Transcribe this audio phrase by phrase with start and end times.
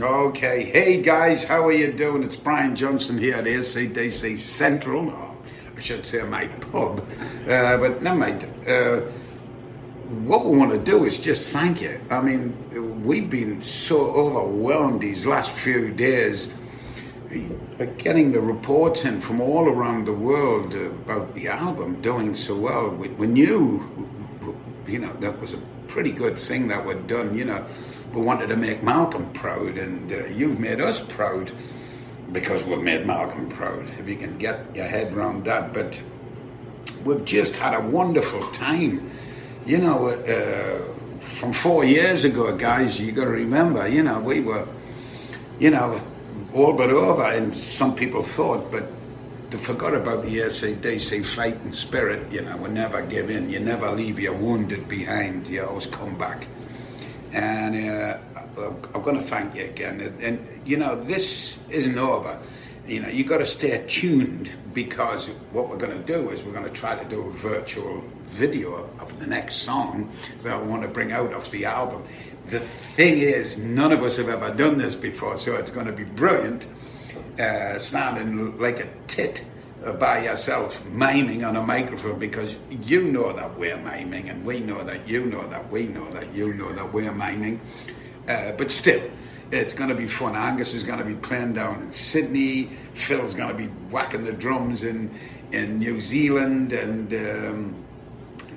[0.00, 2.22] Okay, hey guys, how are you doing?
[2.22, 5.36] It's Brian Johnson here at ACDC Central, or
[5.76, 7.04] I should say my pub,
[7.48, 8.44] uh, but never mind.
[8.64, 9.00] Uh,
[10.22, 12.00] what we want to do is just thank you.
[12.10, 16.54] I mean, we've been so overwhelmed these last few days
[17.96, 22.88] getting the reports in from all around the world about the album doing so well.
[22.88, 24.14] We, we knew,
[24.86, 25.58] you know, that was a
[25.88, 27.66] pretty good thing that we'd done, you know.
[28.12, 31.52] We wanted to make Malcolm proud, and uh, you've made us proud
[32.32, 35.72] because we've made Malcolm proud, if you can get your head around that.
[35.72, 36.00] But
[37.04, 39.10] we've just had a wonderful time.
[39.66, 44.40] You know, uh, from four years ago, guys, you got to remember, you know, we
[44.40, 44.66] were,
[45.58, 46.00] you know,
[46.54, 48.84] all but over, and some people thought, but
[49.50, 52.30] they forgot about the ACDC fighting spirit.
[52.30, 53.48] You know, we never give in.
[53.48, 55.48] You never leave your wounded behind.
[55.48, 56.46] You always come back.
[57.32, 58.18] And uh,
[58.94, 60.00] I'm going to thank you again.
[60.20, 62.38] And, you know, this isn't over.
[62.86, 66.52] You know, you've got to stay tuned because what we're going to do is we're
[66.52, 70.10] going to try to do a virtual video of the next song
[70.42, 72.02] that I want to bring out of the album.
[72.46, 75.92] The thing is, none of us have ever done this before, so it's going to
[75.92, 76.66] be brilliant.
[77.38, 79.44] Uh, standing like a tit
[79.98, 84.82] by yourself, miming on a microphone because you know that we're miming, and we know
[84.84, 87.60] that you know that we know that you know that we're miming.
[88.28, 89.02] Uh, but still,
[89.50, 90.36] it's going to be fun.
[90.36, 92.64] Angus is going to be playing down in Sydney.
[92.94, 95.16] Phil's going to be whacking the drums in
[95.52, 97.84] in New Zealand, and um,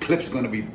[0.01, 0.67] Cliff's going to be,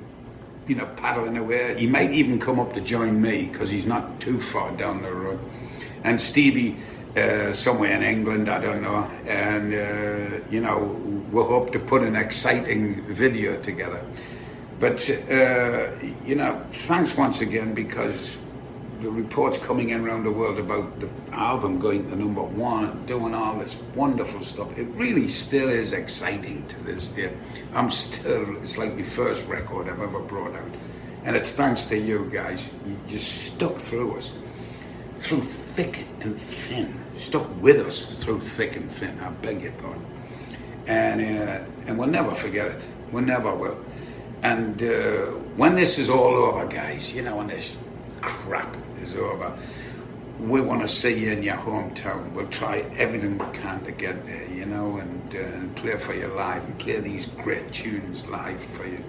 [0.69, 1.79] you know, paddling away.
[1.79, 5.13] He might even come up to join me because he's not too far down the
[5.13, 5.41] road.
[6.05, 6.77] And Stevie
[7.17, 9.05] uh, somewhere in England, I don't know.
[9.27, 11.01] And, uh, you know,
[11.33, 14.05] we'll hope to put an exciting video together.
[14.79, 18.37] But, uh, you know, thanks once again because
[19.01, 23.07] the reports coming in around the world about the album going to number one and
[23.07, 24.77] doing all this wonderful stuff.
[24.77, 27.33] It really still is exciting to this day.
[27.75, 30.71] I'm still, it's like the first record I've ever brought out.
[31.25, 32.69] And it's thanks to you guys.
[32.87, 34.39] You just stuck through us,
[35.15, 39.19] through thick and thin stuck with us through thick and thin.
[39.21, 40.07] I beg your pardon.
[40.87, 42.87] And, uh, and we'll never forget it.
[43.13, 43.79] We never will.
[44.43, 45.27] And uh,
[45.57, 47.77] when this is all over, guys, you know, when this
[48.21, 49.57] crap is over,
[50.39, 52.33] we want to see you in your hometown.
[52.33, 56.15] We'll try everything we can to get there, you know, and, uh, and play for
[56.15, 59.03] you live and play these great tunes live for you.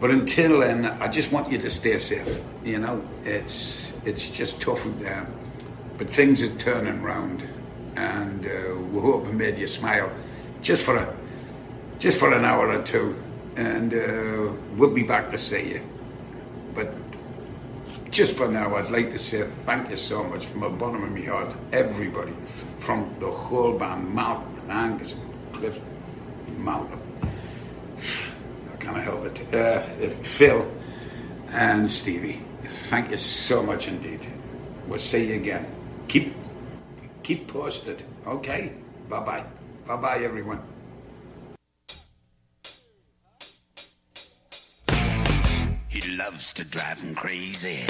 [0.00, 2.42] But until then, I just want you to stay safe.
[2.62, 5.26] You know, it's it's just tough out there.
[5.96, 7.46] But things are turning round,
[7.94, 10.10] and uh, we hope we made you smile,
[10.60, 11.16] just for a,
[12.00, 13.16] just for an hour or two,
[13.56, 15.88] and uh, we'll be back to see you.
[16.74, 16.92] But
[18.10, 21.12] just for now, I'd like to say thank you so much from the bottom of
[21.12, 22.34] my heart, everybody,
[22.80, 25.80] from the whole band, Malcolm and Angus and Cliff,
[26.48, 27.00] and Malcolm.
[28.72, 29.54] I can't help it.
[29.54, 29.80] Uh,
[30.22, 30.68] Phil
[31.50, 34.26] and Stevie, thank you so much indeed.
[34.88, 35.73] We'll see you again
[36.14, 36.32] keep
[37.24, 38.04] keep posted.
[38.24, 38.72] Okay.
[39.08, 39.44] Bye bye.
[39.86, 40.62] Bye bye, everyone.
[45.88, 47.82] He loves to drive him crazy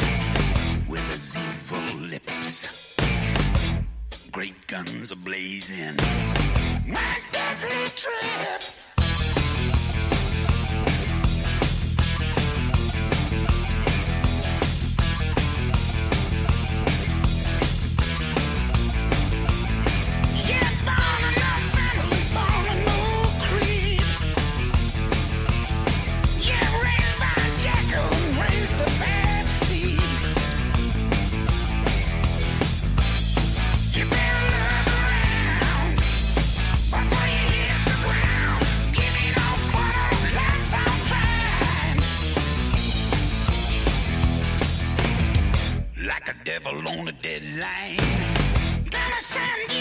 [0.88, 2.96] with his evil lips.
[4.32, 5.96] Great guns are blazing.
[6.86, 8.83] My deadly trip.
[47.24, 47.96] deadline.
[48.90, 49.73] Gonna send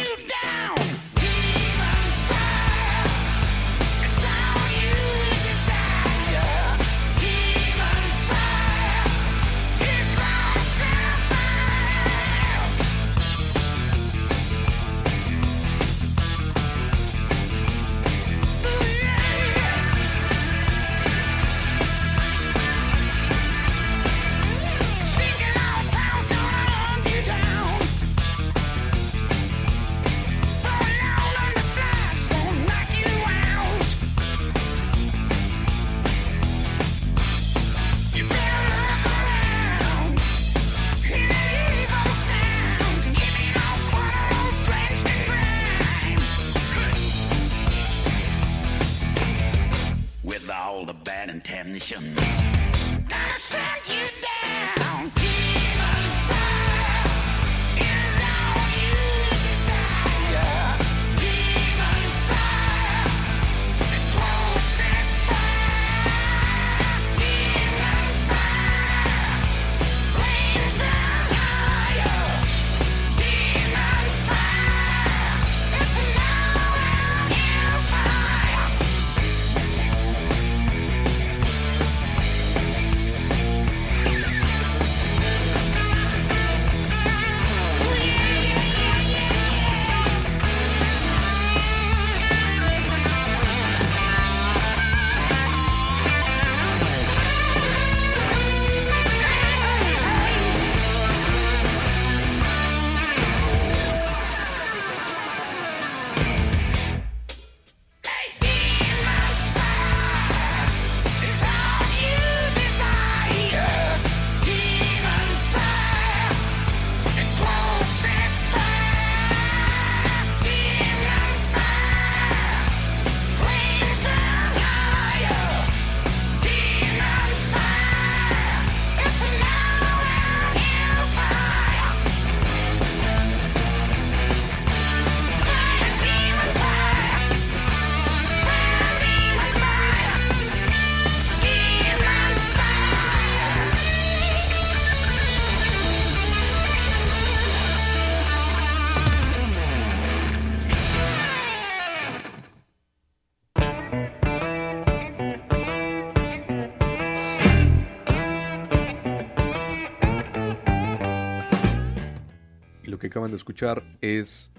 [163.31, 164.49] de escuchar es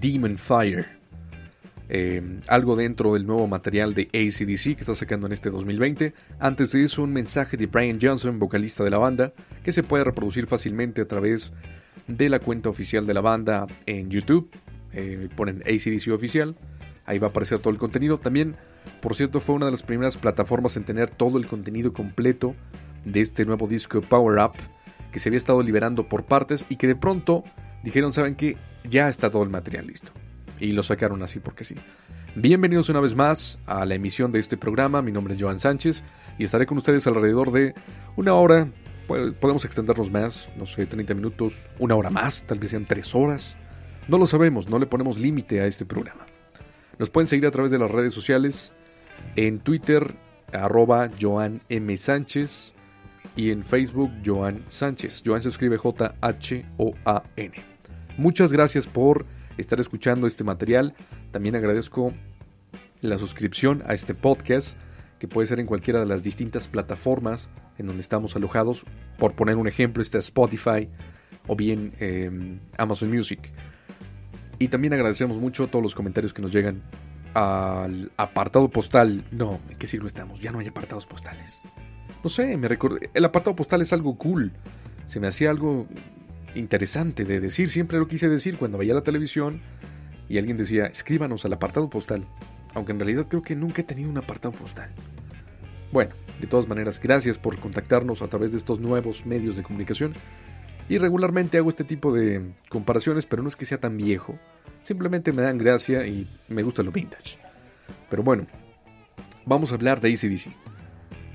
[0.00, 0.98] Demon Fire.
[1.90, 6.12] Eh, algo dentro del nuevo material de ACDC que está sacando en este 2020.
[6.38, 9.32] Antes de eso, un mensaje de Brian Johnson, vocalista de la banda,
[9.62, 11.52] que se puede reproducir fácilmente a través
[12.06, 14.50] de la cuenta oficial de la banda en YouTube.
[14.92, 16.56] Eh, ponen ACDC oficial,
[17.06, 18.18] ahí va a aparecer todo el contenido.
[18.18, 18.56] También,
[19.00, 22.54] por cierto, fue una de las primeras plataformas en tener todo el contenido completo
[23.04, 24.52] de este nuevo disco Power Up,
[25.10, 27.44] que se había estado liberando por partes y que de pronto
[27.82, 28.56] dijeron, ¿saben qué?
[28.88, 30.10] Ya está todo el material listo.
[30.60, 31.74] Y lo sacaron así porque sí.
[32.34, 35.02] Bienvenidos una vez más a la emisión de este programa.
[35.02, 36.02] Mi nombre es Joan Sánchez
[36.38, 37.74] y estaré con ustedes alrededor de
[38.16, 38.68] una hora.
[39.08, 43.14] Pu- Podemos extendernos más, no sé, 30 minutos, una hora más, tal vez sean 3
[43.14, 43.56] horas.
[44.06, 46.24] No lo sabemos, no le ponemos límite a este programa.
[46.98, 48.72] Nos pueden seguir a través de las redes sociales,
[49.36, 50.14] en Twitter,
[50.52, 51.96] arroba Joan M.
[51.96, 52.72] Sánchez,
[53.36, 55.22] y en Facebook Joan Sánchez.
[55.24, 57.52] Joan se escribe J-H-O-A-N.
[58.18, 59.26] Muchas gracias por
[59.58, 60.92] estar escuchando este material.
[61.30, 62.12] También agradezco
[63.00, 64.76] la suscripción a este podcast,
[65.20, 67.48] que puede ser en cualquiera de las distintas plataformas
[67.78, 68.84] en donde estamos alojados.
[69.18, 70.88] Por poner un ejemplo, está Spotify
[71.46, 73.52] o bien eh, Amazon Music.
[74.58, 76.82] Y también agradecemos mucho todos los comentarios que nos llegan
[77.34, 79.24] al apartado postal.
[79.30, 80.40] No, ¿en qué siglo estamos?
[80.40, 81.56] Ya no hay apartados postales.
[82.24, 83.10] No sé, me recordé.
[83.14, 84.50] El apartado postal es algo cool.
[85.06, 85.86] Se me hacía algo
[86.54, 87.68] interesante de decir.
[87.68, 89.60] Siempre lo quise decir cuando veía la televisión
[90.28, 92.24] y alguien decía, escríbanos al apartado postal.
[92.74, 94.90] Aunque en realidad creo que nunca he tenido un apartado postal.
[95.90, 100.14] Bueno, de todas maneras, gracias por contactarnos a través de estos nuevos medios de comunicación.
[100.88, 104.36] Y regularmente hago este tipo de comparaciones, pero no es que sea tan viejo.
[104.82, 107.38] Simplemente me dan gracia y me gusta lo vintage.
[108.08, 108.46] Pero bueno,
[109.44, 110.48] vamos a hablar de ACDC.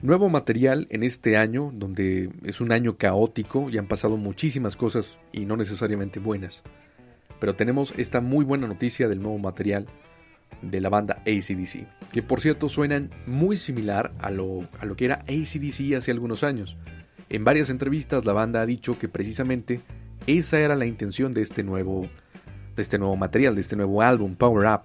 [0.03, 5.17] Nuevo material en este año, donde es un año caótico y han pasado muchísimas cosas
[5.31, 6.61] y no necesariamente buenas.
[7.39, 9.87] Pero tenemos esta muy buena noticia del nuevo material
[10.61, 15.05] de la banda ACDC, que por cierto suenan muy similar a lo, a lo que
[15.05, 16.75] era ACDC hace algunos años.
[17.29, 19.79] En varias entrevistas la banda ha dicho que precisamente
[20.27, 22.09] esa era la intención de este nuevo,
[22.75, 24.81] de este nuevo material, de este nuevo álbum, Power Up.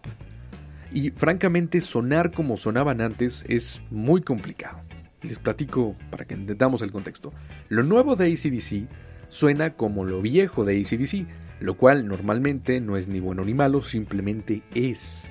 [0.93, 4.88] Y francamente sonar como sonaban antes es muy complicado.
[5.23, 7.33] Les platico para que entendamos el contexto.
[7.69, 8.89] Lo nuevo de ACDC
[9.29, 11.27] suena como lo viejo de ACDC,
[11.61, 15.31] lo cual normalmente no es ni bueno ni malo, simplemente es.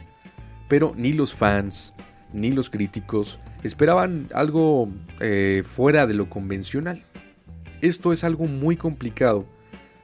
[0.68, 1.94] Pero ni los fans,
[2.34, 4.90] ni los críticos esperaban algo
[5.22, 7.04] eh, fuera de lo convencional.
[7.82, 9.46] Esto es algo muy complicado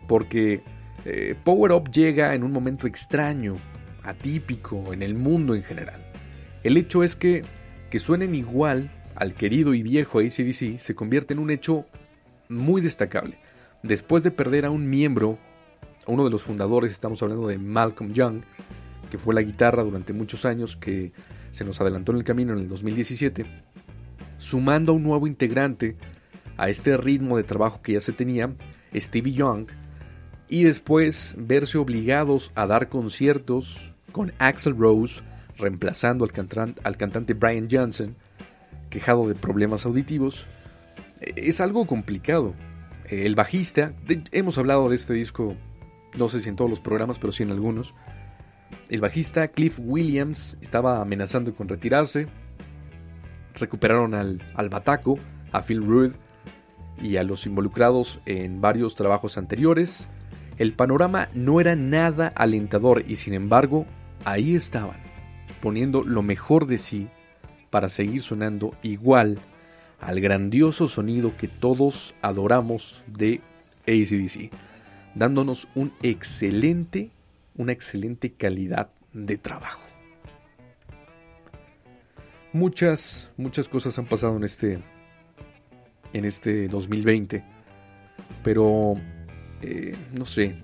[0.07, 0.63] porque
[1.05, 3.55] eh, Power Up llega en un momento extraño,
[4.03, 6.05] atípico en el mundo en general.
[6.63, 7.43] El hecho es que
[7.93, 11.85] que suenen igual al querido y viejo ACDC se convierte en un hecho
[12.49, 13.37] muy destacable.
[13.83, 15.37] Después de perder a un miembro,
[16.07, 18.41] a uno de los fundadores, estamos hablando de Malcolm Young,
[19.11, 21.11] que fue la guitarra durante muchos años, que
[21.51, 23.45] se nos adelantó en el camino en el 2017,
[24.37, 25.97] sumando a un nuevo integrante
[26.57, 28.53] a este ritmo de trabajo que ya se tenía,
[28.95, 29.67] Stevie Young,
[30.47, 35.21] y después verse obligados a dar conciertos con Axel Rose,
[35.57, 38.15] reemplazando al, al cantante Brian Johnson,
[38.93, 40.45] quejado de problemas auditivos,
[41.19, 42.53] eh, es algo complicado.
[43.09, 43.93] Eh, El bajista,
[44.31, 45.55] hemos hablado de este disco,
[46.15, 47.95] no sé si en todos los programas, pero sí en algunos.
[48.89, 52.27] El bajista Cliff Williams estaba amenazando con retirarse.
[53.55, 55.17] Recuperaron al, al bataco,
[55.51, 56.11] a Phil Rudd
[57.01, 60.07] y a los involucrados en varios trabajos anteriores.
[60.59, 63.87] El panorama no era nada alentador y sin embargo
[64.23, 64.97] ahí estaban,
[65.61, 67.09] poniendo lo mejor de sí
[67.73, 69.39] para seguir sonando igual
[69.99, 73.41] al grandioso sonido que todos adoramos de
[73.87, 74.51] ACDC,
[75.15, 77.09] dándonos un excelente,
[77.55, 79.81] una excelente calidad de trabajo.
[82.51, 84.77] Muchas, muchas cosas han pasado en este,
[86.13, 87.43] en este 2020,
[88.43, 88.93] pero
[89.63, 90.57] eh, no sé,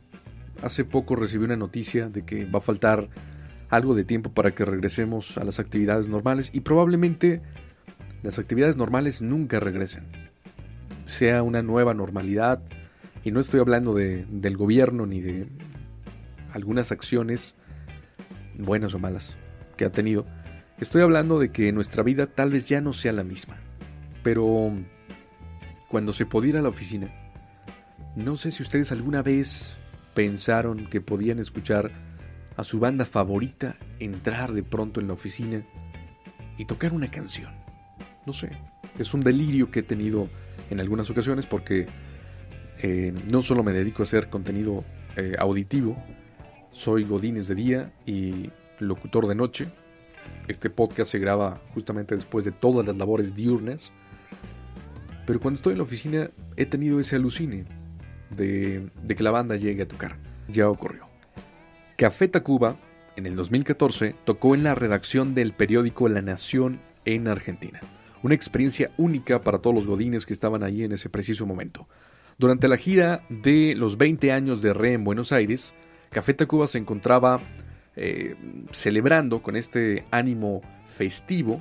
[0.62, 3.10] hace poco recibí una noticia de que va a faltar
[3.70, 7.42] algo de tiempo para que regresemos a las actividades normales y probablemente
[8.24, 10.06] las actividades normales nunca regresen.
[11.06, 12.62] Sea una nueva normalidad
[13.24, 15.48] y no estoy hablando de, del gobierno ni de
[16.52, 17.56] algunas acciones
[18.58, 19.38] buenas o malas
[19.78, 20.26] que ha tenido.
[20.80, 23.58] Estoy hablando de que nuestra vida tal vez ya no sea la misma.
[24.24, 24.72] Pero
[25.90, 27.08] cuando se podía ir a la oficina,
[28.16, 29.78] no sé si ustedes alguna vez
[30.14, 31.92] pensaron que podían escuchar
[32.60, 35.64] a su banda favorita entrar de pronto en la oficina
[36.58, 37.54] y tocar una canción.
[38.26, 38.50] No sé,
[39.00, 40.28] es un delirio que he tenido
[40.70, 41.86] en algunas ocasiones porque
[42.84, 44.84] eh, no solo me dedico a hacer contenido
[45.16, 45.96] eh, auditivo,
[46.74, 48.50] soy Godínez de día y
[48.80, 49.70] locutor de noche.
[50.50, 53.94] Este podcast se graba justamente después de todas las labores diurnas.
[55.26, 57.64] Pero cuando estoy en la oficina he tenido ese alucine
[58.32, 60.18] de que la banda llegue a tocar.
[60.50, 61.09] Ya ocurrió.
[62.00, 62.78] Café Tacuba,
[63.18, 67.82] en el 2014, tocó en la redacción del periódico La Nación en Argentina.
[68.24, 71.90] Una experiencia única para todos los godines que estaban allí en ese preciso momento.
[72.38, 75.74] Durante la gira de los 20 años de Re en Buenos Aires,
[76.10, 77.42] Café Tacuba se encontraba
[77.98, 78.38] eh,
[78.72, 81.60] celebrando con este ánimo festivo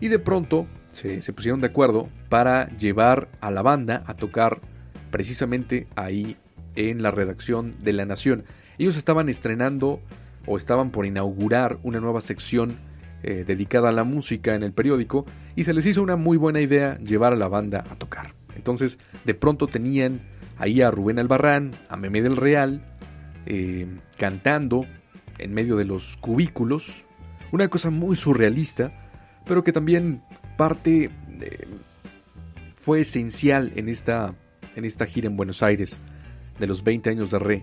[0.00, 4.62] y de pronto se, se pusieron de acuerdo para llevar a la banda a tocar
[5.10, 6.38] precisamente ahí
[6.74, 8.44] en la redacción de La Nación.
[8.78, 10.00] Ellos estaban estrenando
[10.46, 12.76] o estaban por inaugurar una nueva sección
[13.22, 15.24] eh, dedicada a la música en el periódico
[15.56, 18.34] y se les hizo una muy buena idea llevar a la banda a tocar.
[18.54, 20.20] Entonces, de pronto tenían
[20.58, 22.84] ahí a Rubén Albarrán, a Meme del Real,
[23.46, 23.86] eh,
[24.18, 24.86] cantando
[25.38, 27.04] en medio de los cubículos,
[27.50, 28.92] una cosa muy surrealista,
[29.46, 30.20] pero que también
[30.56, 31.66] parte eh,
[32.74, 34.34] fue esencial en esta,
[34.76, 35.96] en esta gira en Buenos Aires
[36.58, 37.62] de los 20 años de Re.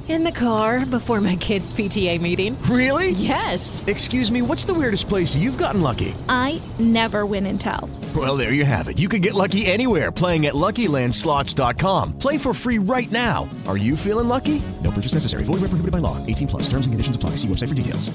[0.11, 2.61] In the car before my kids' PTA meeting.
[2.63, 3.11] Really?
[3.11, 3.81] Yes.
[3.87, 6.13] Excuse me, what's the weirdest place you've gotten lucky?
[6.27, 7.89] I never win and tell.
[8.13, 8.99] Well, there you have it.
[8.99, 12.19] You can get lucky anywhere playing at LuckyLandSlots.com.
[12.19, 13.47] Play for free right now.
[13.65, 14.61] Are you feeling lucky?
[14.83, 15.45] No purchase necessary.
[15.45, 16.17] Void where prohibited by law.
[16.27, 16.63] 18 plus.
[16.63, 17.37] Terms and conditions apply.
[17.37, 18.11] See website for details.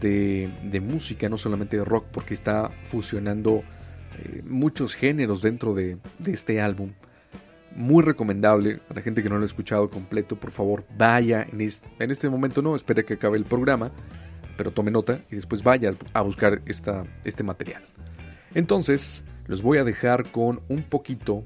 [0.00, 3.62] de, de música, no solamente de rock, porque está fusionando
[4.18, 6.92] eh, muchos géneros dentro de, de este álbum.
[7.76, 11.60] Muy recomendable a la gente que no lo ha escuchado completo, por favor, vaya en,
[11.60, 13.90] es- en este momento, no, espere que acabe el programa,
[14.56, 17.82] pero tome nota y después vaya a buscar este material.
[18.54, 21.44] Entonces, los voy a dejar con un poquito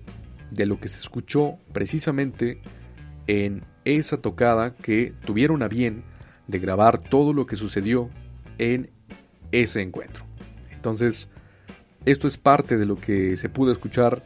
[0.52, 2.60] de lo que se escuchó precisamente
[3.26, 6.04] en esa tocada que tuvieron a bien
[6.46, 8.08] de grabar todo lo que sucedió
[8.58, 8.90] en
[9.52, 10.25] ese encuentro.
[10.72, 11.28] Entonces,
[12.04, 14.22] esto es parte de lo que se pudo escuchar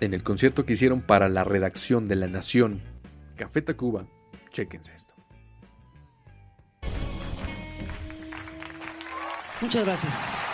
[0.00, 2.82] en el concierto que hicieron para la redacción de La Nación,
[3.36, 4.06] Café Tacuba,
[4.50, 5.14] chéquense esto.
[9.60, 10.46] Muchas gracias.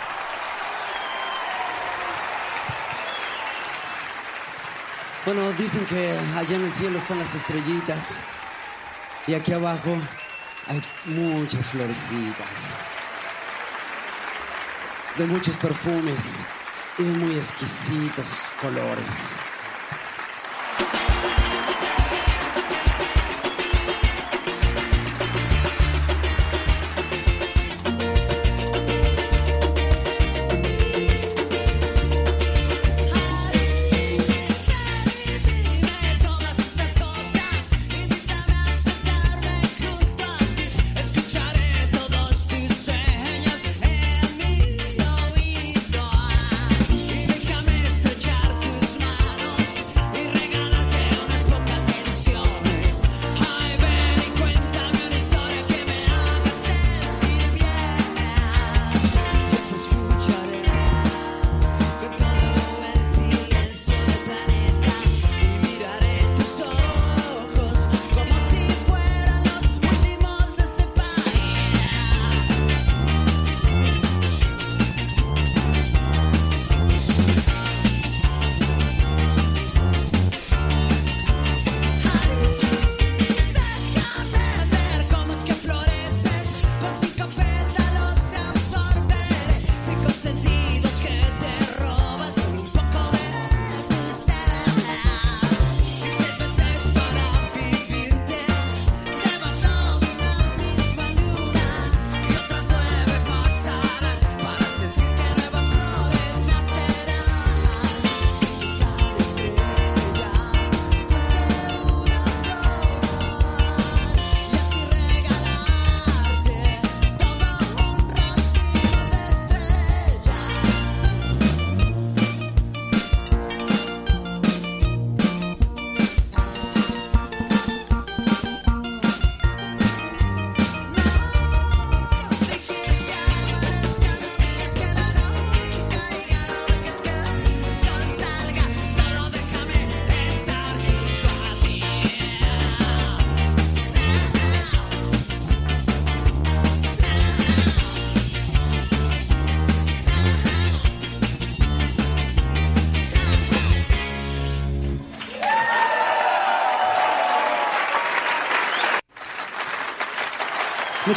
[5.25, 8.23] Bueno, dicen que allá en el cielo están las estrellitas
[9.27, 9.97] y aquí abajo
[10.67, 12.77] hay muchas florecitas
[15.17, 16.45] de muchos perfumes
[16.99, 19.46] y muy exquisitos colores.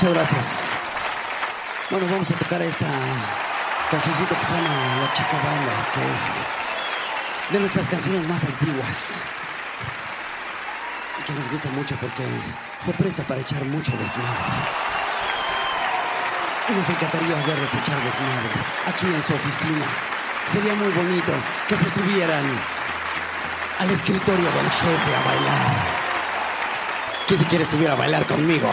[0.00, 0.70] Muchas gracias.
[1.90, 2.86] Bueno, vamos a tocar esta
[3.90, 9.16] cancioncita que se llama La Chica Banda, que es de nuestras canciones más antiguas.
[11.18, 12.24] Y que nos gusta mucho porque
[12.78, 14.50] se presta para echar mucho desmadre.
[16.70, 18.56] Y nos encantaría verlos echar desmadre
[18.88, 19.84] aquí en su oficina.
[20.46, 21.32] Sería muy bonito
[21.68, 22.46] que se subieran
[23.80, 25.66] al escritorio del jefe a bailar.
[27.26, 28.70] ¿Quién se quiere subir a bailar conmigo?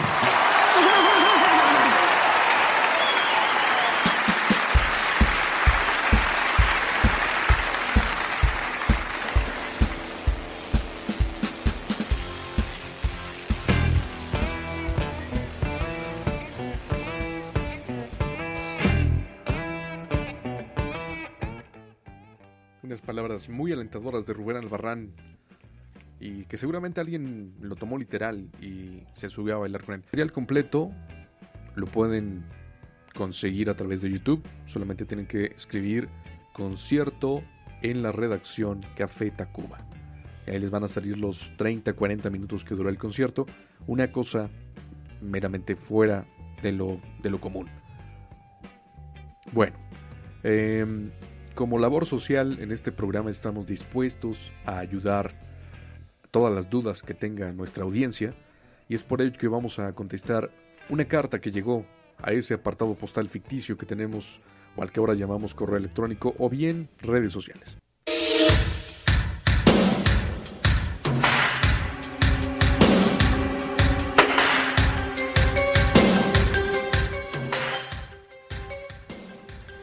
[23.08, 25.14] Palabras muy alentadoras de Rubén Albarrán
[26.20, 30.00] y que seguramente alguien lo tomó literal y se subió a bailar con él.
[30.00, 30.90] El material completo
[31.74, 32.44] lo pueden
[33.14, 34.46] conseguir a través de YouTube.
[34.66, 36.10] Solamente tienen que escribir
[36.52, 37.42] concierto
[37.80, 39.78] en la redacción Café Tacuba.
[40.46, 43.46] Y ahí les van a salir los 30, 40 minutos que dura el concierto.
[43.86, 44.50] Una cosa
[45.22, 46.26] meramente fuera
[46.62, 47.70] de lo, de lo común.
[49.52, 49.78] Bueno,
[50.42, 51.10] em,
[51.58, 55.34] como labor social en este programa estamos dispuestos a ayudar
[56.30, 58.32] todas las dudas que tenga nuestra audiencia
[58.88, 60.52] y es por ello que vamos a contestar
[60.88, 61.84] una carta que llegó
[62.18, 64.40] a ese apartado postal ficticio que tenemos
[64.76, 67.76] o al que ahora llamamos correo electrónico o bien redes sociales.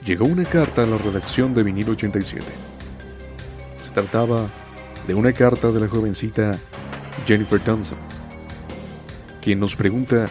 [0.06, 2.46] Llegó una carta a la redacción de Vinil 87.
[3.84, 4.52] Se trataba
[5.08, 6.60] de una carta de la jovencita
[7.26, 7.98] Jennifer Thompson,
[9.41, 10.28] quien nos pregunta,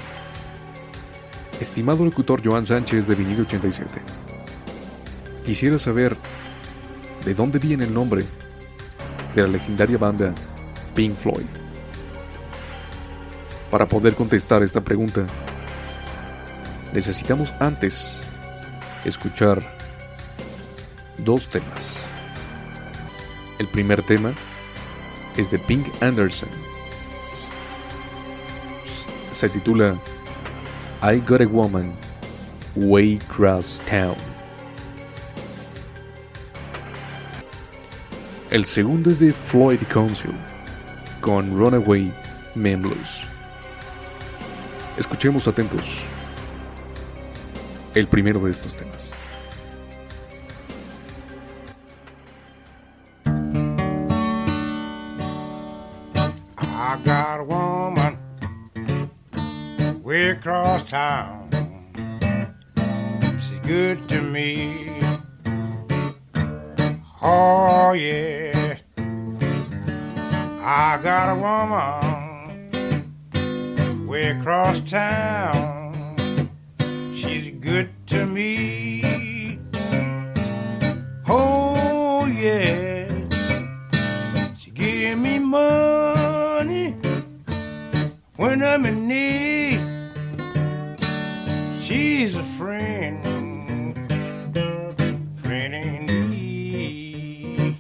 [1.61, 4.01] estimado locutor Joan Sánchez de Vinil 87,
[5.45, 6.17] quisiera saber
[7.25, 8.25] de dónde viene el nombre
[9.35, 10.33] de la legendaria banda
[10.95, 11.47] Pink Floyd.
[13.73, 15.27] Para poder contestar esta pregunta,
[16.93, 18.24] necesitamos antes
[19.05, 19.63] escuchar
[21.19, 21.99] dos temas.
[23.59, 24.33] El primer tema
[25.37, 26.49] es de Pink Anderson.
[29.33, 29.97] Se titula
[31.03, 31.93] I Got a Woman
[32.77, 34.17] Way Cross Town.
[38.51, 40.33] El segundo es de Floyd Council
[41.21, 42.13] con Runaway
[42.55, 43.25] Men Blues.
[44.97, 46.07] Escuchemos atentos
[47.95, 49.11] el primero de estos temas.
[56.87, 58.19] I got a woman
[60.03, 61.51] way across town.
[74.97, 75.64] A.
[78.15, 79.59] To me.
[81.27, 83.09] Oh, yeah.
[84.57, 86.93] She give me money
[88.37, 89.81] when I'm in need.
[91.83, 93.97] She's a friend,
[95.43, 97.79] friend indeed.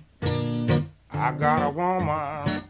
[1.12, 2.64] I got a woman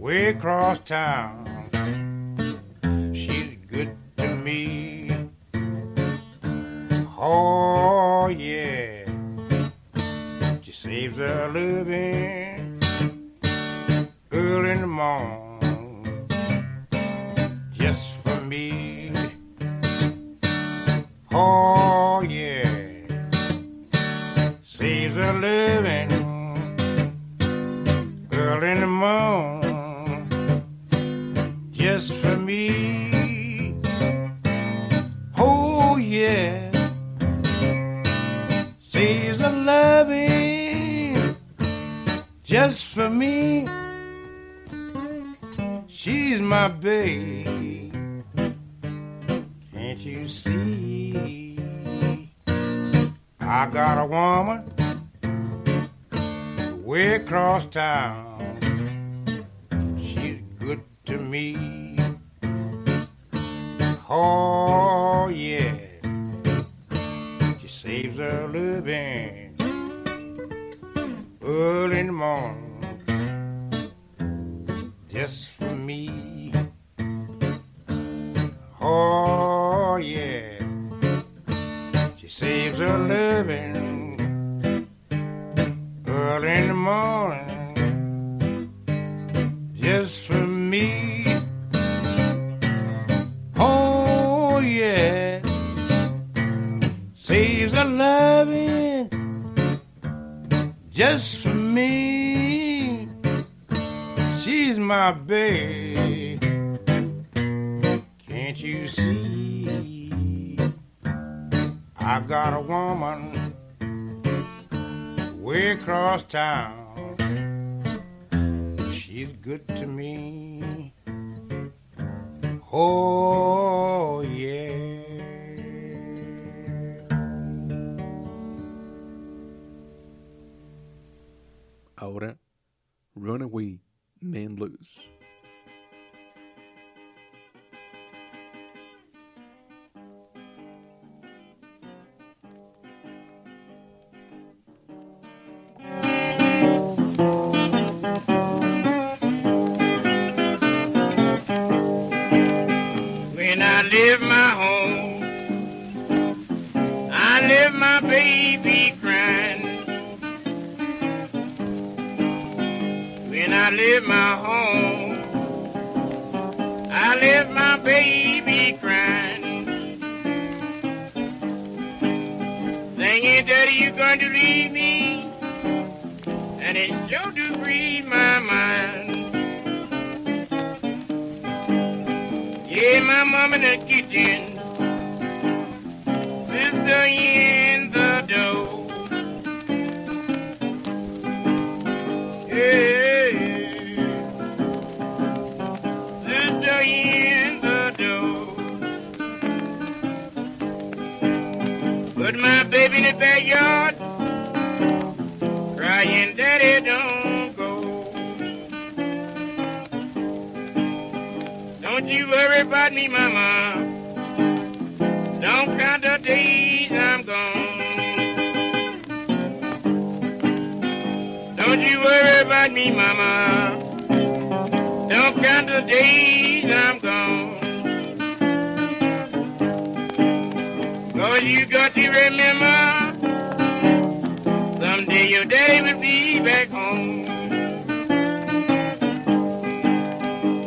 [0.00, 1.43] way across town.
[7.26, 9.08] Oh yeah,
[10.60, 12.82] she saves her living
[14.30, 16.28] early in the morning
[17.72, 19.10] just for me.
[21.32, 23.06] Oh yeah,
[24.62, 26.12] saves her living
[28.32, 30.28] early in the morning
[31.72, 33.13] just for me.
[46.84, 47.94] Babe.
[49.72, 51.58] Can't you see?
[53.40, 54.70] I got a woman
[56.84, 58.23] way across town.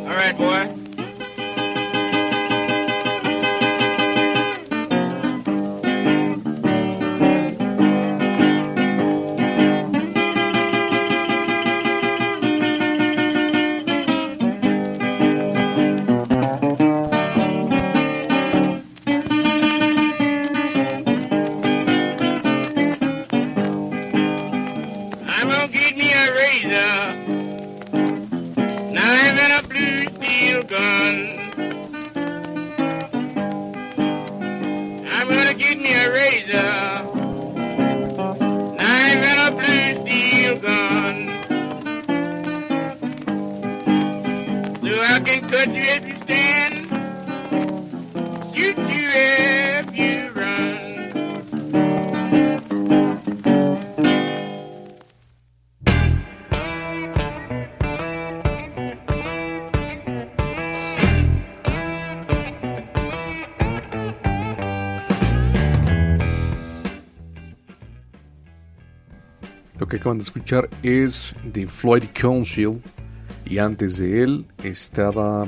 [0.08, 0.77] All right, boy.
[69.98, 72.80] Acaban de escuchar es The Floyd Council
[73.44, 75.46] y antes de él estaba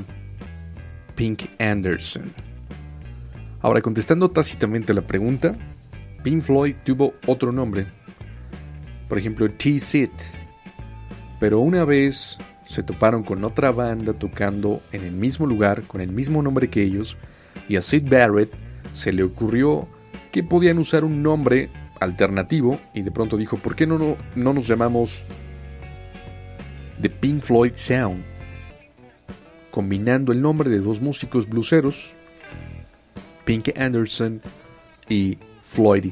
[1.15, 2.31] Pink Anderson.
[3.61, 5.53] Ahora, contestando tácitamente la pregunta,
[6.23, 7.85] Pink Floyd tuvo otro nombre,
[9.07, 10.11] por ejemplo T-Sit,
[11.39, 12.37] pero una vez
[12.67, 16.81] se toparon con otra banda tocando en el mismo lugar, con el mismo nombre que
[16.81, 17.17] ellos,
[17.67, 18.51] y a Sid Barrett
[18.93, 19.87] se le ocurrió
[20.31, 21.69] que podían usar un nombre
[22.01, 25.23] alternativo y de pronto dijo, ¿por qué no, no, no nos llamamos
[27.01, 28.23] The Pink Floyd Sound?
[29.69, 32.13] Combinando el nombre de dos músicos blueseros,
[33.45, 34.41] Pink Anderson
[35.07, 36.11] y Floyd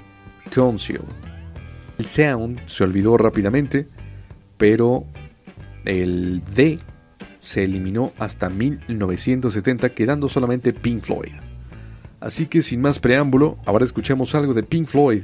[0.53, 1.01] Council.
[1.97, 3.89] El sound se olvidó rápidamente,
[4.57, 5.05] pero
[5.83, 6.79] el D
[7.39, 11.33] se eliminó hasta 1970, quedando solamente Pink Floyd.
[12.19, 15.23] Así que sin más preámbulo, ahora escuchemos algo de Pink Floyd.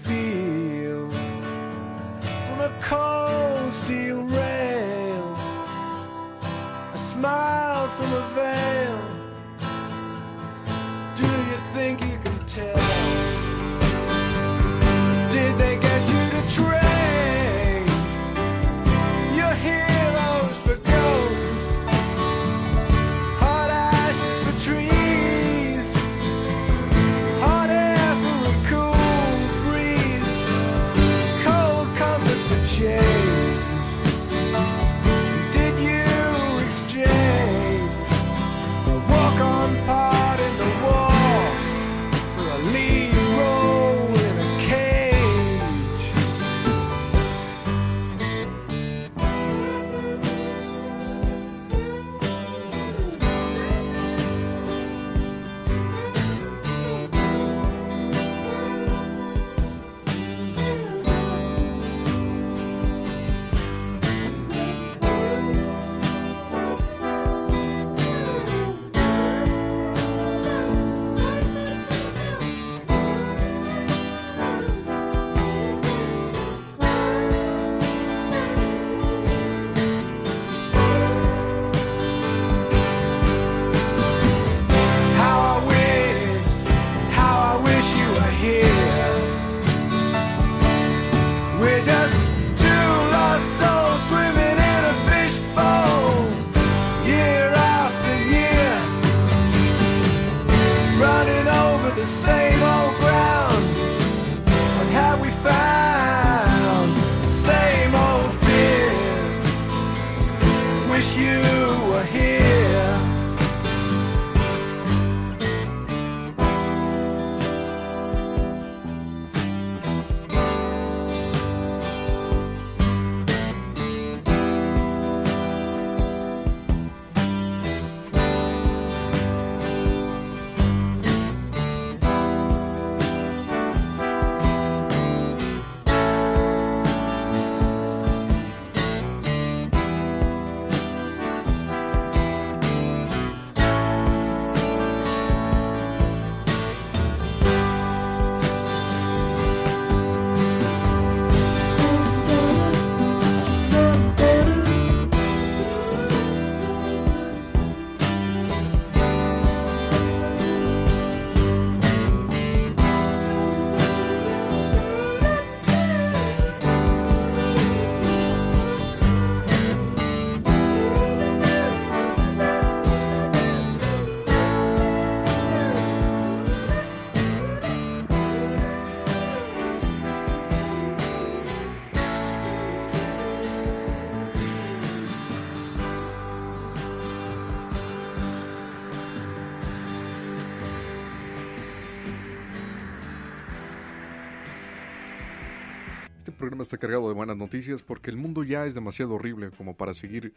[196.61, 199.93] programa está cargado de buenas noticias porque el mundo ya es demasiado horrible como para
[199.93, 200.33] seguir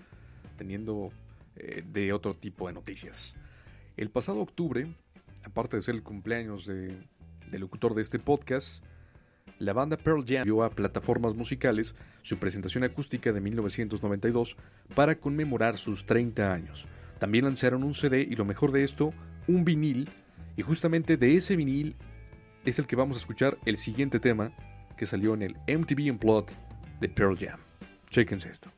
[0.56, 1.10] teniendo
[1.56, 3.34] eh, de otro tipo de noticias.
[3.96, 4.86] El pasado octubre,
[5.44, 6.96] aparte de ser el cumpleaños de-
[7.50, 8.82] del locutor de este podcast,
[9.58, 14.56] la banda Pearl Jam dio a plataformas musicales su presentación acústica de 1992
[14.94, 16.86] para conmemorar sus 30 años.
[17.20, 19.12] También lanzaron un CD y lo mejor de esto,
[19.46, 20.08] un vinil.
[20.56, 21.94] Y justamente de ese vinil
[22.64, 24.52] es el que vamos a escuchar el siguiente tema
[24.96, 26.54] que salió en el MTV Unplugged
[27.00, 27.60] de Pearl Jam.
[28.10, 28.70] Chéquense esto.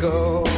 [0.00, 0.49] go.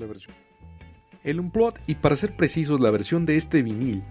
[0.00, 0.34] La versión.
[1.22, 4.02] El Unplugged, y para ser precisos, la versión de este vinil,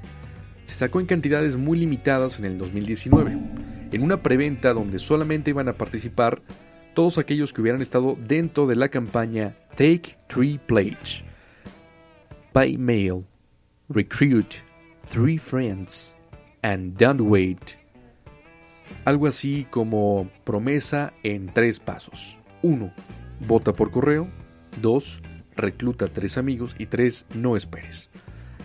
[0.65, 3.38] se sacó en cantidades muy limitadas en el 2019,
[3.91, 6.41] en una preventa donde solamente iban a participar
[6.93, 11.23] todos aquellos que hubieran estado dentro de la campaña Take Three Pledge,
[12.53, 13.25] By Mail,
[13.89, 14.55] Recruit,
[15.07, 16.15] Three Friends,
[16.61, 17.77] and Don't Wait.
[19.05, 22.38] Algo así como promesa en tres pasos.
[22.61, 22.91] 1.
[23.47, 24.27] Vota por correo.
[24.81, 25.21] 2.
[25.56, 26.76] Recluta tres amigos.
[26.78, 27.28] Y 3.
[27.36, 28.10] No esperes.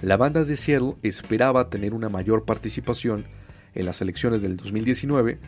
[0.03, 3.25] La banda de Seattle esperaba tener una mayor participación
[3.75, 5.39] en las elecciones del 2019,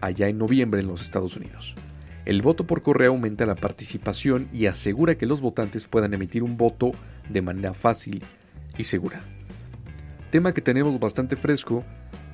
[0.00, 1.74] allá en noviembre en los Estados Unidos.
[2.24, 6.56] El voto por correo aumenta la participación y asegura que los votantes puedan emitir un
[6.56, 6.92] voto
[7.28, 8.22] de manera fácil
[8.78, 9.20] y segura.
[10.30, 11.84] Tema que tenemos bastante fresco,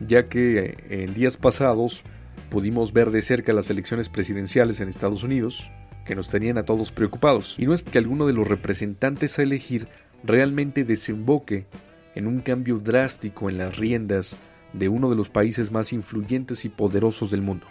[0.01, 2.03] ya que eh, en días pasados
[2.51, 5.71] pudimos ver de cerca las elecciones presidenciales en Estados Unidos,
[6.05, 7.57] que nos tenían a todos preocupados.
[7.59, 9.87] Y no es que alguno de los representantes a elegir
[10.25, 11.67] realmente desemboque
[12.15, 14.37] en un cambio drástico en las riendas
[14.73, 17.67] de uno de los países más influyentes y poderosos del mundo,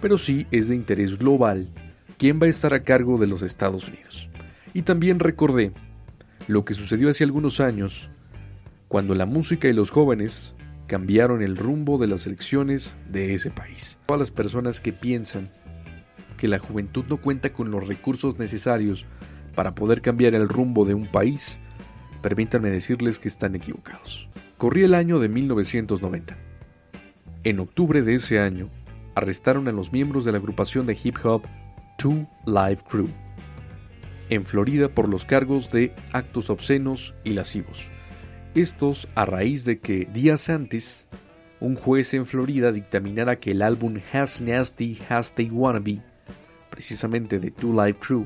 [0.00, 1.68] pero sí es de interés global
[2.16, 4.28] quién va a estar a cargo de los Estados Unidos.
[4.74, 5.72] Y también recordé
[6.46, 8.10] lo que sucedió hace algunos años,
[8.88, 10.54] cuando la música y los jóvenes
[10.86, 13.98] cambiaron el rumbo de las elecciones de ese país.
[14.06, 15.50] Todas las personas que piensan
[16.38, 19.04] que la juventud no cuenta con los recursos necesarios
[19.54, 21.58] para poder cambiar el rumbo de un país,
[22.22, 24.30] permítanme decirles que están equivocados.
[24.56, 26.34] Corría el año de 1990.
[27.44, 28.70] En octubre de ese año,
[29.14, 31.42] arrestaron a los miembros de la agrupación de hip hop
[31.98, 33.08] Two Live Crew
[34.30, 37.88] en Florida por los cargos de actos obscenos y lascivos.
[38.54, 41.08] Estos a raíz de que días antes
[41.60, 46.02] un juez en Florida dictaminara que el álbum Has Nasty Has They Wannabe,
[46.78, 48.24] precisamente de Two Live Crew,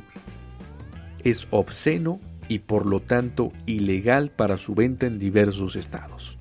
[1.25, 6.37] es obsceno y por lo tanto ilegal para su venta en diversos estados.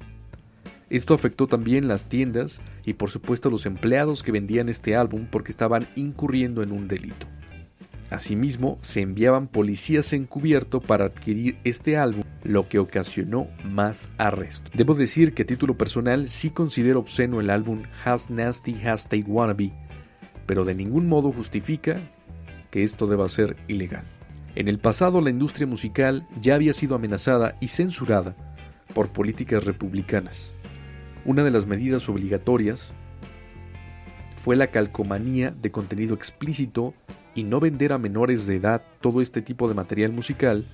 [0.90, 5.54] Esto afectó también las tiendas y por supuesto los empleados que vendían este álbum porque
[5.54, 7.28] estaban incurriendo en un delito.
[8.10, 14.70] Asimismo, se enviaban policías encubierto para adquirir este álbum, lo que ocasionó más arrestos.
[14.76, 19.24] Debo decir que a título personal sí considero obsceno el álbum Has Nasty Has They
[19.26, 19.72] Wannabe,
[20.52, 21.98] pero de ningún modo justifica
[22.72, 24.04] que esto deba ser ilegal.
[24.54, 28.36] En el pasado la industria musical ya había sido amenazada y censurada
[28.94, 30.52] por políticas republicanas.
[31.24, 32.92] Una de las medidas obligatorias
[34.36, 36.94] fue la calcomanía de contenido explícito
[37.34, 40.68] y no vender a menores de edad todo este tipo de material musical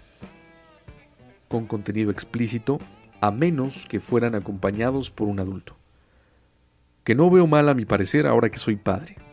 [1.49, 2.79] con contenido explícito
[3.21, 5.77] a menos que fueran acompañados por un adulto.
[7.03, 9.26] Que no veo mal a mi parecer ahora que soy padre.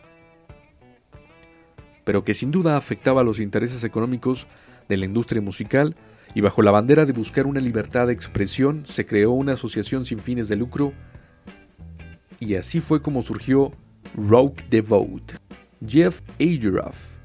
[2.05, 4.47] Pero que sin duda afectaba los intereses económicos
[4.87, 5.97] de la industria musical
[6.33, 10.19] y bajo la bandera de buscar una libertad de expresión se creó una asociación sin
[10.19, 10.93] fines de lucro
[12.39, 13.71] y así fue como surgió
[14.15, 15.35] Rogue the Vote.
[15.85, 17.15] Jeff Ageroff,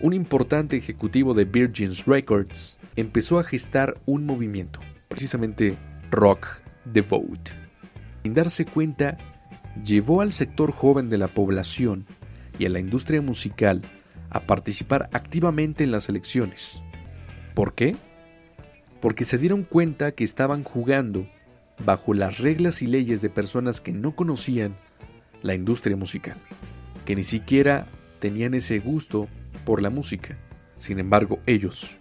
[0.00, 5.76] un importante ejecutivo de Virgin's Records, empezó a gestar un movimiento, precisamente
[6.10, 6.46] Rock
[6.92, 7.52] the Vote.
[8.22, 9.18] Sin darse cuenta,
[9.84, 12.06] llevó al sector joven de la población
[12.58, 13.82] y a la industria musical
[14.30, 16.82] a participar activamente en las elecciones.
[17.54, 17.96] ¿Por qué?
[19.00, 21.28] Porque se dieron cuenta que estaban jugando
[21.84, 24.72] bajo las reglas y leyes de personas que no conocían
[25.42, 26.36] la industria musical,
[27.04, 27.86] que ni siquiera
[28.18, 29.28] tenían ese gusto
[29.64, 30.36] por la música.
[30.78, 31.96] Sin embargo, ellos,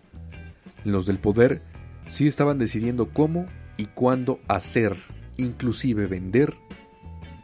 [0.84, 1.62] los del poder,
[2.08, 3.46] sí estaban decidiendo cómo
[3.78, 4.96] y cuándo hacer,
[5.38, 6.56] inclusive vender,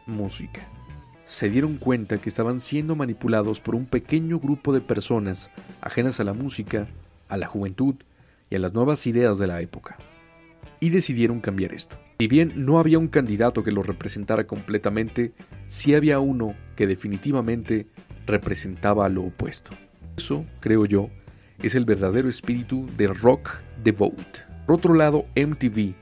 [0.06, 0.68] música.
[1.26, 5.50] Se dieron cuenta que estaban siendo manipulados por un pequeño grupo de personas
[5.80, 6.86] ajenas a la música,
[7.28, 7.94] a la juventud
[8.50, 9.96] y a las nuevas ideas de la época.
[10.80, 11.98] Y decidieron cambiar esto.
[12.18, 15.32] Si bien no había un candidato que lo representara completamente,
[15.66, 17.86] sí había uno que definitivamente
[18.26, 19.70] representaba lo opuesto.
[20.16, 21.10] Eso, creo yo,
[21.62, 24.44] es el verdadero espíritu de Rock the Vote.
[24.66, 25.94] Por otro lado, MTV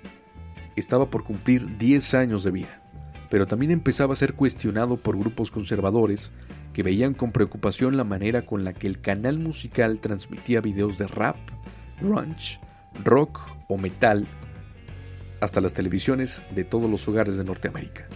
[0.77, 2.82] estaba por cumplir 10 años de vida,
[3.33, 6.31] pero también empezaba a ser cuestionado por grupos conservadores
[6.75, 11.07] que veían con preocupación la manera con la que el canal musical transmitía videos de
[11.07, 11.39] rap,
[11.99, 12.61] grunge,
[13.03, 14.27] rock o metal
[15.41, 18.07] hasta las televisiones de todos los hogares de Norteamérica.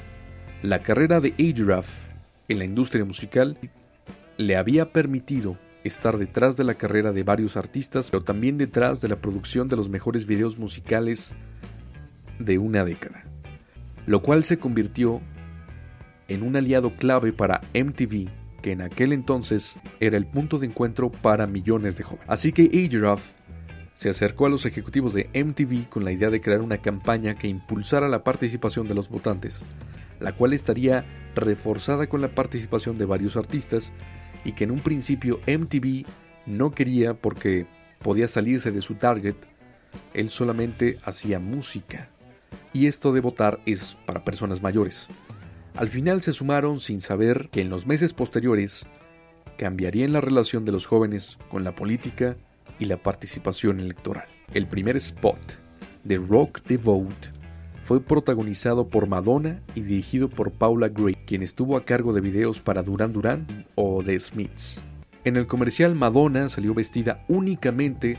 [0.63, 1.97] La carrera de Ageraf
[2.49, 3.57] en la industria musical
[4.37, 9.09] le había permitido estar detrás de la carrera de varios artistas, pero también detrás de
[9.09, 11.31] la producción de los mejores videos musicales
[12.39, 13.25] de una década,
[14.07, 15.21] lo cual se convirtió
[16.29, 18.29] en un aliado clave para MTV,
[18.63, 22.27] que en aquel entonces era el punto de encuentro para millones de jóvenes.
[22.29, 23.33] Así que Ageraf
[23.95, 27.49] se acercó a los ejecutivos de MTV con la idea de crear una campaña que
[27.49, 29.61] impulsara la participación de los votantes,
[30.21, 31.05] la cual estaría
[31.35, 33.93] reforzada con la participación de varios artistas
[34.45, 36.05] y que en un principio MTV
[36.47, 37.67] no quería porque
[38.01, 39.35] podía salirse de su target,
[40.15, 42.11] él solamente hacía música.
[42.77, 45.09] Y esto de votar es para personas mayores.
[45.77, 48.85] Al final se sumaron sin saber que en los meses posteriores
[49.57, 52.37] cambiarían la relación de los jóvenes con la política
[52.79, 54.27] y la participación electoral.
[54.53, 55.39] El primer spot
[56.05, 57.33] de Rock the Vote
[57.83, 62.61] fue protagonizado por Madonna y dirigido por Paula Gray, quien estuvo a cargo de videos
[62.61, 64.83] para Duran Duran o The Smiths.
[65.25, 68.19] En el comercial Madonna salió vestida únicamente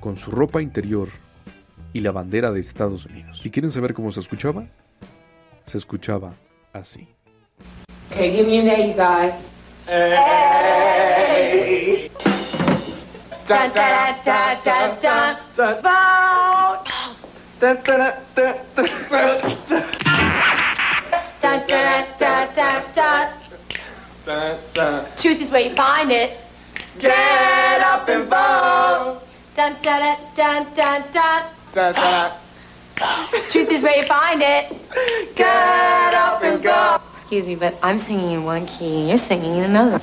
[0.00, 1.08] con su ropa interior
[1.92, 3.40] y la bandera de Estados Unidos.
[3.40, 4.66] Si quieren saber cómo se escuchaba,
[5.66, 6.34] se escuchaba
[6.72, 7.08] así.
[8.10, 9.50] Okay, give me an A, you guys.
[13.46, 15.36] Dun, dun, dun.
[15.82, 16.88] Vote.
[25.16, 26.38] Truth is where you find it.
[26.98, 29.22] Get up and vote.
[29.56, 31.61] Dun, dun, dun, dun, dun.
[31.72, 32.32] Dun, dun.
[33.50, 34.76] Truth is where you find it.
[35.34, 37.00] Get up and go.
[37.12, 39.98] Excuse me, but I'm singing in one key and you're singing in another.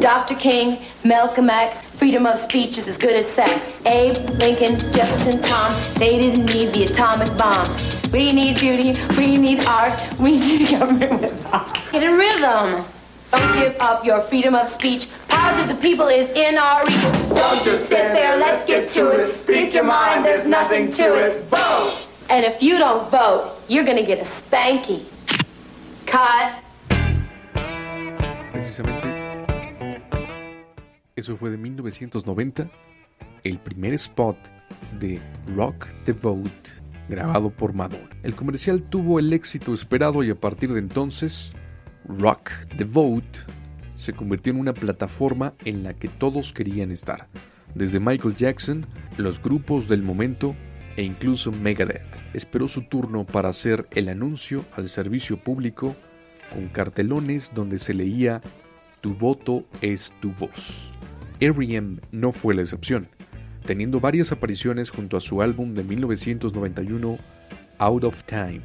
[0.00, 0.34] Dr.
[0.34, 3.70] King, Malcolm X, freedom of speech is as good as sex.
[3.84, 7.66] Abe, Lincoln, Jefferson, Tom, they didn't need the atomic bomb.
[8.10, 11.78] We need beauty, we need art, we need government with art.
[11.92, 12.86] Get in rhythm.
[13.32, 15.08] Don't give up your freedom of speech.
[15.46, 17.02] Power to the people is in our reach.
[17.28, 19.32] Don't just sit there, let's get to it.
[19.32, 21.44] Speak your mind, there's nothing to it.
[21.44, 22.10] Vote!
[22.28, 25.04] And if you don't vote, you're gonna get a spanky.
[26.04, 26.52] Cut.
[28.50, 29.06] Precisamente,
[31.14, 32.68] eso fue de 1990,
[33.44, 34.36] el primer spot
[34.98, 35.20] de
[35.54, 36.70] Rock the Vote,
[37.08, 38.10] grabado por Madonna.
[38.24, 41.52] El comercial tuvo el éxito esperado y a partir de entonces,
[42.08, 43.46] Rock the Vote
[43.96, 47.26] se convirtió en una plataforma en la que todos querían estar,
[47.74, 48.86] desde Michael Jackson,
[49.16, 50.54] los grupos del momento
[50.96, 52.02] e incluso Megadeth.
[52.32, 55.96] Esperó su turno para hacer el anuncio al servicio público
[56.52, 58.40] con cartelones donde se leía
[59.00, 60.92] Tu voto es tu voz.
[61.40, 61.98] R.E.M.
[62.12, 63.08] no fue la excepción,
[63.66, 67.18] teniendo varias apariciones junto a su álbum de 1991
[67.78, 68.62] Out of Time,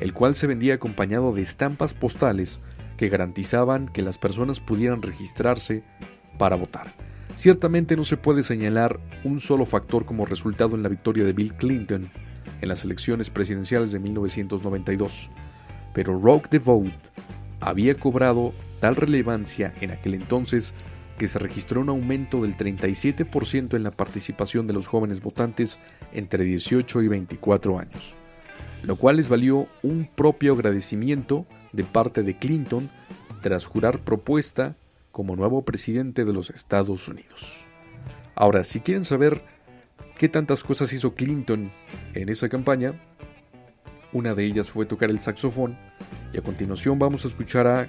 [0.00, 2.58] el cual se vendía acompañado de estampas postales
[3.02, 5.82] que garantizaban que las personas pudieran registrarse
[6.38, 6.92] para votar.
[7.34, 11.52] Ciertamente no se puede señalar un solo factor como resultado en la victoria de Bill
[11.54, 12.08] Clinton
[12.60, 15.30] en las elecciones presidenciales de 1992,
[15.92, 16.94] pero Rock the Vote
[17.58, 20.72] había cobrado tal relevancia en aquel entonces
[21.18, 25.76] que se registró un aumento del 37% en la participación de los jóvenes votantes
[26.12, 28.14] entre 18 y 24 años,
[28.84, 32.90] lo cual les valió un propio agradecimiento de parte de Clinton
[33.42, 34.76] tras jurar propuesta
[35.10, 37.64] como nuevo presidente de los Estados Unidos.
[38.34, 39.42] Ahora, si quieren saber
[40.16, 41.70] qué tantas cosas hizo Clinton
[42.14, 42.94] en esa campaña,
[44.12, 45.78] una de ellas fue tocar el saxofón
[46.32, 47.88] y a continuación vamos a escuchar a,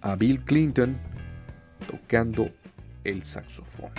[0.00, 0.98] a Bill Clinton
[1.90, 2.48] tocando
[3.04, 3.90] el saxofón.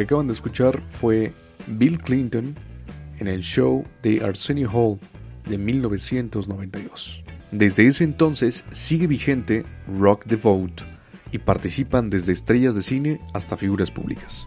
[0.00, 1.34] Que acaban de escuchar fue
[1.66, 2.54] Bill Clinton
[3.18, 4.98] en el show de Arsenio Hall
[5.46, 7.22] de 1992.
[7.52, 9.62] Desde ese entonces sigue vigente
[9.98, 10.84] Rock the Vote
[11.32, 14.46] y participan desde estrellas de cine hasta figuras públicas.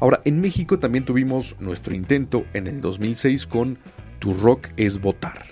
[0.00, 3.78] Ahora, en México también tuvimos nuestro intento en el 2006 con
[4.18, 5.44] Tu Rock es Votar,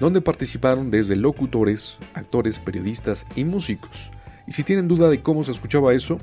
[0.00, 4.10] donde participaron desde locutores, actores, periodistas y músicos.
[4.48, 6.18] Y si tienen duda de cómo se escuchaba eso,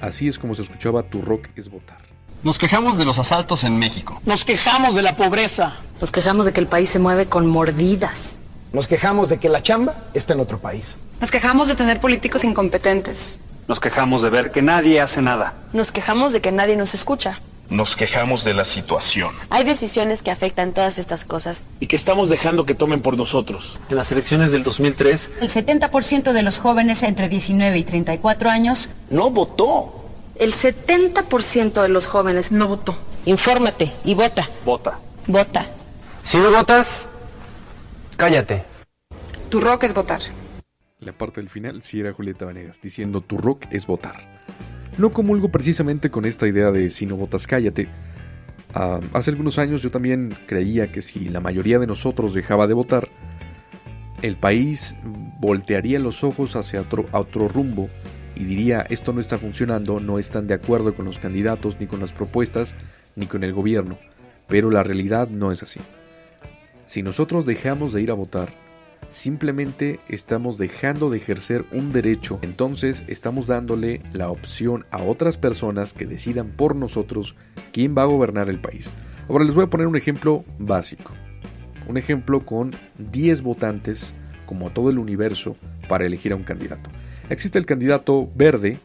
[0.00, 1.98] así es como se escuchaba Tu Rock es Votar.
[2.42, 4.20] Nos quejamos de los asaltos en México.
[4.24, 5.76] Nos quejamos de la pobreza.
[6.00, 8.38] Nos quejamos de que el país se mueve con mordidas.
[8.72, 10.98] Nos quejamos de que la chamba está en otro país.
[11.20, 13.40] Nos quejamos de tener políticos incompetentes.
[13.68, 15.54] Nos quejamos de ver que nadie hace nada.
[15.72, 17.40] Nos quejamos de que nadie nos escucha.
[17.70, 19.32] Nos quejamos de la situación.
[19.48, 21.62] Hay decisiones que afectan todas estas cosas.
[21.78, 23.78] Y que estamos dejando que tomen por nosotros.
[23.88, 28.90] En las elecciones del 2003, El 70% de los jóvenes entre 19 y 34 años
[29.08, 30.04] no votó.
[30.34, 32.96] El 70% de los jóvenes no votó.
[33.24, 34.48] Infórmate y vota.
[34.64, 34.98] Vota.
[35.28, 35.66] Vota.
[36.22, 37.08] Si no votas,
[38.16, 38.64] cállate.
[39.48, 40.20] Tu rock es votar.
[40.98, 44.39] La parte del final sí era Julieta Vanegas, diciendo tu rock es votar.
[44.98, 47.88] No comulgo precisamente con esta idea de si no votas, cállate.
[48.74, 52.74] Ah, hace algunos años yo también creía que si la mayoría de nosotros dejaba de
[52.74, 53.08] votar,
[54.22, 54.94] el país
[55.40, 57.88] voltearía los ojos hacia otro, otro rumbo
[58.36, 62.00] y diría esto no está funcionando, no están de acuerdo con los candidatos, ni con
[62.00, 62.74] las propuestas,
[63.16, 63.98] ni con el gobierno.
[64.48, 65.80] Pero la realidad no es así.
[66.86, 68.50] Si nosotros dejamos de ir a votar,
[69.10, 75.92] simplemente estamos dejando de ejercer un derecho, entonces estamos dándole la opción a otras personas
[75.92, 77.34] que decidan por nosotros
[77.72, 78.88] quién va a gobernar el país.
[79.28, 81.12] Ahora les voy a poner un ejemplo básico.
[81.88, 84.12] Un ejemplo con 10 votantes,
[84.46, 85.56] como todo el universo,
[85.88, 86.90] para elegir a un candidato.
[87.30, 88.78] Existe el candidato verde,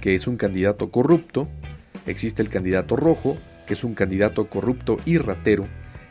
[0.00, 1.48] que es un candidato corrupto.
[2.06, 3.36] Existe el candidato rojo,
[3.66, 5.64] que es un candidato corrupto y ratero.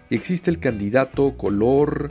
[0.10, 2.10] Y existe el candidato color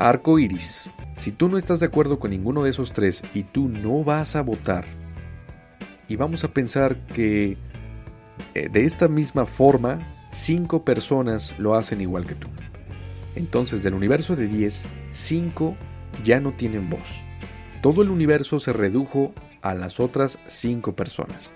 [0.00, 0.88] arco iris.
[1.16, 4.34] Si tú no estás de acuerdo con ninguno de esos tres y tú no vas
[4.34, 4.86] a votar,
[6.08, 7.56] y vamos a pensar que
[8.54, 10.00] eh, de esta misma forma,
[10.32, 12.48] cinco personas lo hacen igual que tú.
[13.36, 15.76] Entonces, del universo de 10, 5
[16.24, 17.22] ya no tienen voz.
[17.80, 19.32] Todo el universo se redujo
[19.62, 21.52] a las otras 5 personas.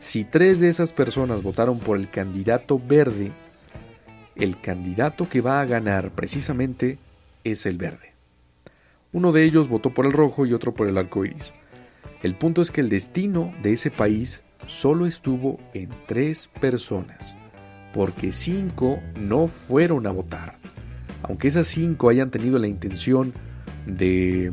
[0.00, 3.32] Si tres de esas personas votaron por el candidato verde,
[4.36, 6.98] el candidato que va a ganar precisamente
[7.44, 8.14] es el verde.
[9.12, 11.54] Uno de ellos votó por el rojo y otro por el arco iris.
[12.22, 17.36] El punto es que el destino de ese país solo estuvo en tres personas,
[17.92, 20.56] porque cinco no fueron a votar.
[21.22, 23.32] Aunque esas cinco hayan tenido la intención
[23.86, 24.52] de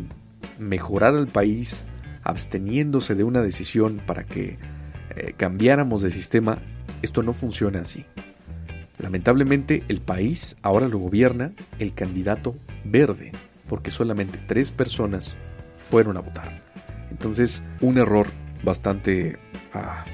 [0.60, 1.86] mejorar al país,
[2.24, 4.58] absteniéndose de una decisión para que
[5.16, 6.60] eh, cambiáramos de sistema,
[7.02, 8.06] esto no funciona así.
[9.02, 13.32] Lamentablemente el país ahora lo gobierna el candidato verde,
[13.68, 15.36] porque solamente tres personas
[15.76, 16.54] fueron a votar.
[17.10, 18.28] Entonces, un error
[18.64, 19.38] bastante
[19.74, 20.06] ah,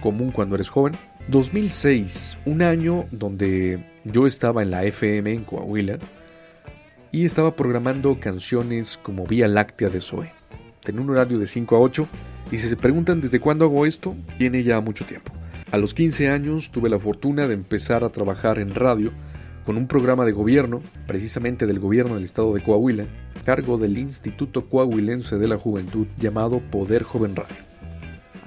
[0.00, 0.94] común cuando eres joven.
[1.28, 5.98] 2006, un año donde yo estaba en la FM en Coahuila
[7.10, 10.32] y estaba programando canciones como Vía Láctea de Zoe.
[10.82, 12.08] Tenía un horario de 5 a 8
[12.50, 15.32] y si se preguntan desde cuándo hago esto, tiene ya mucho tiempo.
[15.72, 19.10] A los 15 años tuve la fortuna de empezar a trabajar en radio
[19.64, 23.06] con un programa de gobierno, precisamente del gobierno del estado de Coahuila,
[23.46, 27.56] cargo del Instituto Coahuilense de la Juventud llamado Poder Joven Radio.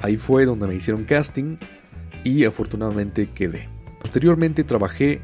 [0.04, 1.58] Ahí fue donde me hicieron casting
[2.24, 3.70] y afortunadamente quedé.
[4.00, 5.20] Posteriormente trabajé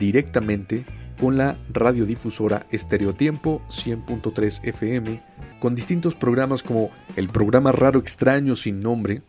[0.00, 0.84] directamente
[1.20, 5.22] con la radiodifusora Estereotiempo 100.3 FM,
[5.60, 9.22] con distintos programas como el programa Raro Extraño sin nombre,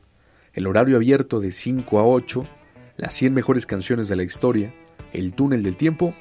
[0.57, 2.43] el horario abierto de 5 a 8,
[2.97, 4.73] las 100 mejores canciones de la historia,
[5.13, 6.15] el túnel del tiempo,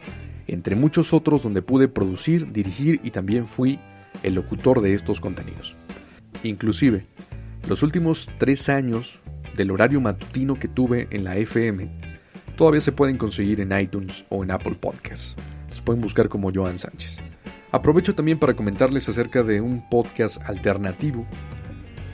[0.46, 3.80] entre muchos otros donde pude producir, dirigir y también fui
[4.22, 5.74] el locutor de estos contenidos.
[6.42, 7.02] Inclusive,
[7.66, 9.20] los últimos tres años
[9.56, 11.88] del horario matutino que tuve en la FM
[12.58, 15.34] todavía se pueden conseguir en iTunes o en Apple Podcasts.
[15.70, 17.20] Se pueden buscar como Joan Sánchez.
[17.72, 21.26] Aprovecho también para comentarles acerca de un podcast alternativo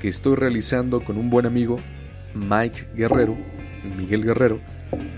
[0.01, 1.79] que estoy realizando con un buen amigo,
[2.35, 3.37] Mike Guerrero,
[3.97, 4.61] Miguel Guerrero,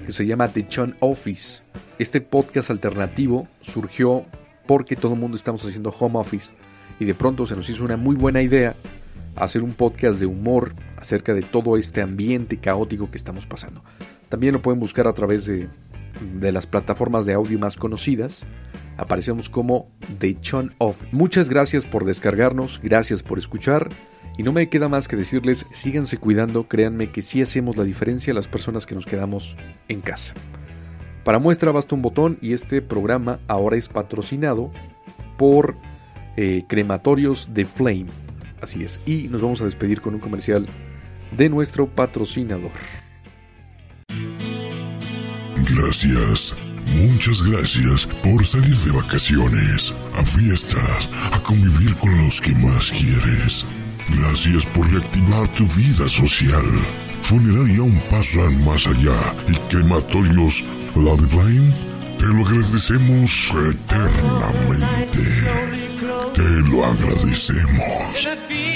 [0.05, 1.63] que se llama The Chon Office.
[1.99, 4.25] Este podcast alternativo surgió
[4.67, 6.53] porque todo el mundo estamos haciendo home office
[6.99, 8.75] y de pronto se nos hizo una muy buena idea
[9.37, 13.83] hacer un podcast de humor acerca de todo este ambiente caótico que estamos pasando.
[14.29, 15.69] También lo pueden buscar a través de,
[16.39, 18.43] de las plataformas de audio más conocidas.
[18.97, 21.15] Aparecemos como The Chon Office.
[21.15, 23.89] Muchas gracias por descargarnos, gracias por escuchar.
[24.37, 28.35] Y no me queda más que decirles, síganse cuidando, créanme que sí hacemos la diferencia
[28.35, 29.57] las personas que nos quedamos
[29.89, 30.35] en casa.
[31.25, 34.71] Para muestra basta un botón y este programa ahora es patrocinado
[35.39, 35.77] por
[36.37, 38.07] eh, Crematorios de Flame.
[38.61, 39.01] Así es.
[39.07, 40.67] Y nos vamos a despedir con un comercial
[41.37, 42.73] de nuestro patrocinador.
[45.57, 46.57] Gracias,
[47.03, 53.67] muchas gracias por salir de vacaciones, a fiestas, a convivir con los que más quieres.
[54.09, 56.65] Gracias por reactivar tu vida social.
[57.23, 61.73] Funeraria un paso más allá y crematorios Loveline,
[62.19, 65.23] te lo agradecemos eternamente.
[66.35, 68.74] Te lo agradecemos.